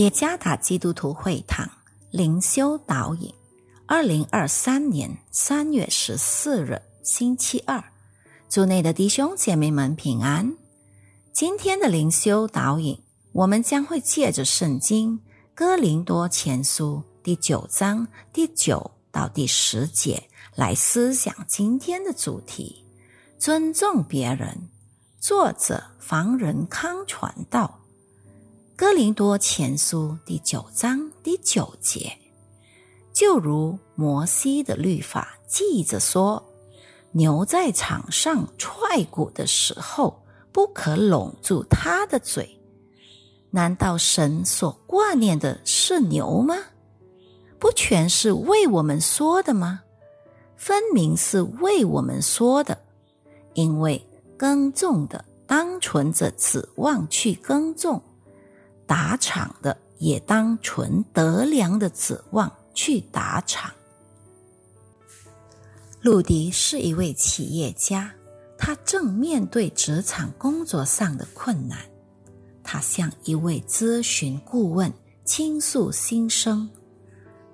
[0.00, 1.70] 耶加达基督徒会堂
[2.10, 3.34] 灵修导引，
[3.84, 7.84] 二零二三年三月十四日星期二，
[8.48, 10.56] 祝内的弟兄姐妹们平安。
[11.34, 12.98] 今天的灵修导引，
[13.32, 15.20] 我们将会借着圣经
[15.54, 22.86] 哥林多前书第九章第九到第十节来思想今天的主题：
[23.38, 24.70] 尊重别人。
[25.18, 27.79] 作者房仁康传道。
[28.80, 32.16] 哥林多前书第九章第九节，
[33.12, 36.42] 就如摩西的律法记着说：
[37.12, 42.58] 牛在场上踹鼓的时候，不可拢住它的嘴。
[43.50, 46.56] 难道神所挂念的是牛吗？
[47.58, 49.82] 不全是为我们说的吗？
[50.56, 52.82] 分明是为我们说的，
[53.52, 54.02] 因为
[54.38, 58.02] 耕种的当存着指望去耕种。
[58.90, 63.70] 打场的也当存得粮的指望去打场。
[66.00, 68.12] 陆迪是一位企业家，
[68.58, 71.78] 他正面对职场工作上的困难。
[72.64, 74.92] 他向一位咨询顾问
[75.24, 76.68] 倾诉心声。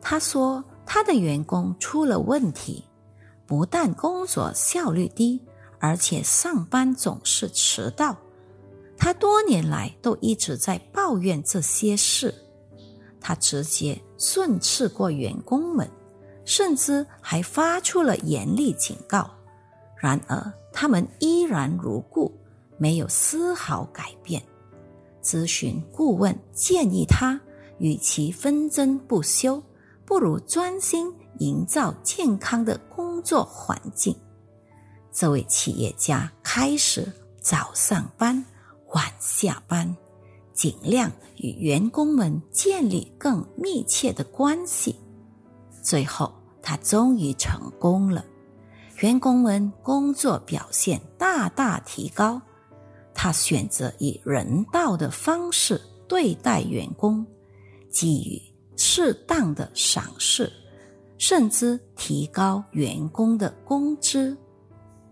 [0.00, 2.82] 他说，他的员工出了问题，
[3.46, 5.38] 不但工作效率低，
[5.80, 8.16] 而且上班总是迟到。
[9.06, 12.34] 他多年来都一直在抱怨这些事，
[13.20, 15.88] 他直接训斥过员工们，
[16.44, 19.30] 甚至还发出了严厉警告。
[19.96, 22.36] 然而，他们依然如故，
[22.78, 24.42] 没有丝毫改变。
[25.22, 27.40] 咨询顾问建议他，
[27.78, 29.62] 与其纷争不休，
[30.04, 34.12] 不如专心营造健康的工作环境。
[35.12, 37.06] 这位企业家开始
[37.40, 38.44] 早上班。
[38.96, 39.94] 晚下班，
[40.54, 44.96] 尽量与员工们建立更密切的关系。
[45.82, 48.24] 最后，他终于成功了，
[49.00, 52.40] 员工们工作表现大大提高。
[53.12, 57.22] 他选择以人道的方式对待员工，
[57.90, 58.40] 给予
[58.78, 60.50] 适当的赏识，
[61.18, 64.34] 甚至提高员工的工资。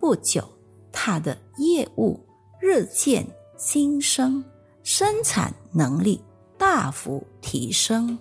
[0.00, 0.42] 不久，
[0.90, 2.18] 他的业务
[2.60, 3.24] 日渐。
[3.58, 4.44] 新生
[4.84, 6.22] 生产能力
[6.56, 8.16] 大幅提升。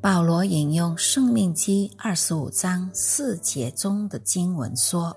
[0.00, 5.16] 保罗引用《生命记》二十五章四节中的经文说：“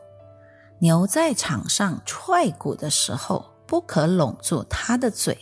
[0.81, 5.37] 牛在场上踹鼓的时候，不可拢住它的嘴。”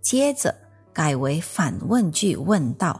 [0.00, 0.54] 接着
[0.94, 2.98] 改为反问句问道：“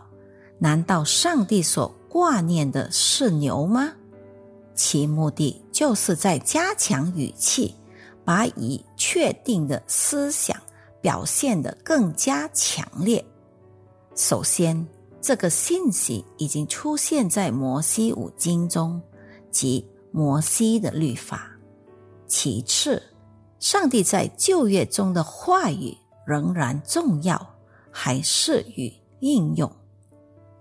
[0.61, 3.95] 难道上帝所挂念的是牛吗？”
[4.77, 7.75] 其目的就是在加强语气。
[8.27, 10.57] 把以确定的思想
[11.01, 13.25] 表现得更加强烈。
[14.15, 14.87] 首先，
[15.21, 19.01] 这个信息已经出现在摩西五经中，
[19.51, 21.51] 即摩西的律法。
[22.27, 23.03] 其次，
[23.61, 25.97] 上帝在旧约中的话语
[26.27, 27.55] 仍然重要，
[27.91, 29.71] 还适于应用。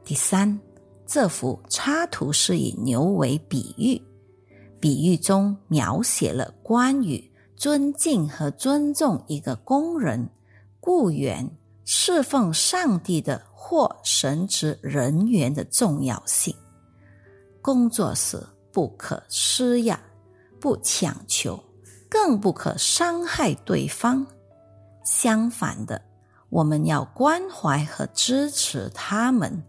[0.03, 0.59] 第三，
[1.07, 3.99] 这幅插图是以牛为比喻，
[4.79, 7.31] 比喻中描写了关于。
[7.55, 10.29] 尊敬和尊重一个工人、
[10.79, 11.49] 雇员、
[11.85, 16.55] 侍奉上帝的或神职人员的重要性。
[17.61, 19.99] 工作时不可施压、
[20.59, 21.59] 不强求，
[22.09, 24.25] 更不可伤害对方。
[25.03, 26.01] 相反的，
[26.49, 29.63] 我们要关怀和支持他们，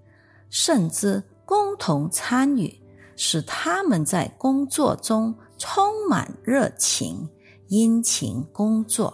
[0.51, 2.79] 甚至共同参与，
[3.17, 7.29] 使他们在工作中充满热情。
[7.69, 9.13] 殷勤工作，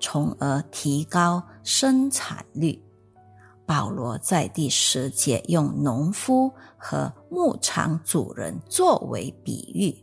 [0.00, 2.80] 从而提高生产率。
[3.66, 9.96] 保罗在第十节用农夫和牧场主人作为比喻，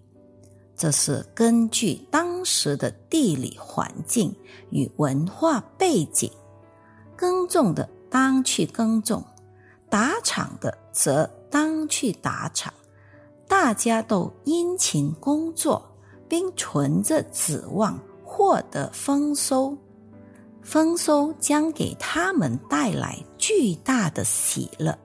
[0.75, 4.33] 这是根据当时的地理环境
[4.69, 6.31] 与文化背景。
[7.15, 9.23] 耕种的当去耕种，
[9.89, 12.73] 打场的则当去打场，
[13.47, 15.86] 大家都殷勤工作。
[16.27, 19.77] 并存着指望获得丰收，
[20.61, 24.97] 丰收将给他们带来巨大的喜乐。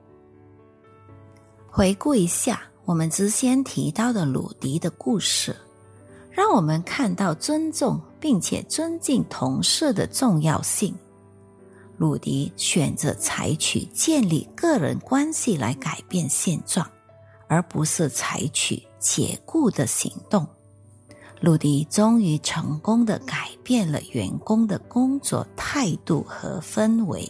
[1.69, 5.55] 回顾一下我们之前提到的鲁迪的故事，
[6.29, 10.93] 让我们看到尊重并且尊敬同事的重要性。
[11.97, 16.85] 鲁迪选择采取建立个人关系来改变现状，
[17.47, 20.45] 而不是采取解雇的行动。
[21.43, 27.29] 鲁迪终于成功的改变了员工的工作态度和氛围。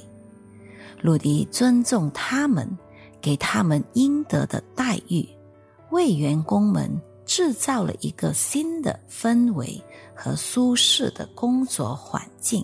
[1.02, 2.70] 陆迪尊重他们，
[3.20, 5.28] 给他们应得的待遇，
[5.90, 6.88] 为员工们
[7.26, 9.84] 制造了一个新的氛围
[10.14, 12.64] 和舒适的工作环境。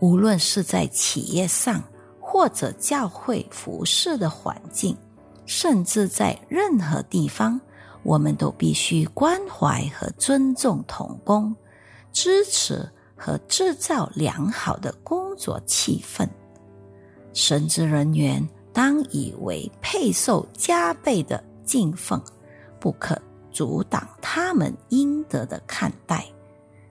[0.00, 1.82] 无论是在企业上，
[2.20, 4.94] 或者教会服饰的环境，
[5.46, 7.58] 甚至在任何地方，
[8.02, 11.54] 我们都必须关怀和尊重童工，
[12.12, 16.28] 支持和制造良好的工作气氛。
[17.32, 22.20] 神职人员当以为配受加倍的敬奉，
[22.80, 23.20] 不可
[23.50, 26.26] 阻挡他们应得的看待。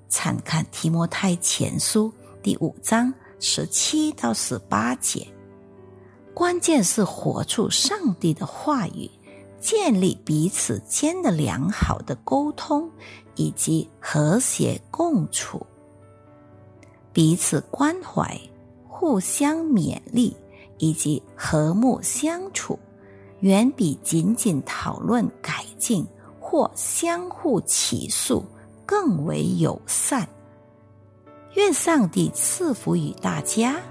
[0.07, 2.11] 参看提摩太前书
[2.41, 5.27] 第五章十七到十八节。
[6.33, 9.09] 关键是活出上帝的话语，
[9.61, 12.91] 建立彼此间的良好的沟通，
[13.35, 15.65] 以及和谐共处，
[17.13, 18.37] 彼此关怀。
[19.03, 20.37] 互相勉励
[20.77, 22.77] 以及和睦相处，
[23.39, 26.05] 远比仅仅讨论改进
[26.39, 28.45] 或相互起诉
[28.85, 30.29] 更为友善。
[31.55, 33.81] 愿上帝赐福于大家。